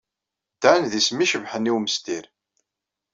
[0.63, 2.25] Dan d isem icebḥen i umestir.